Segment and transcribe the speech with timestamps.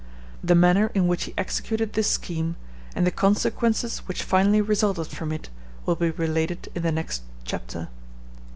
[0.43, 2.55] The manner in which he executed this scheme,
[2.95, 5.49] and the consequences which finally resulted from it,
[5.85, 7.87] will be related in the next chapter.